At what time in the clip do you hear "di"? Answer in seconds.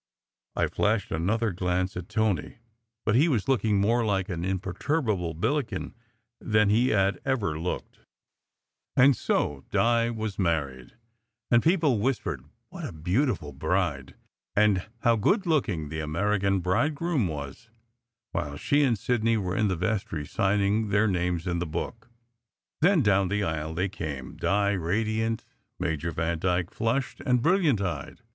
9.69-10.09, 24.35-24.71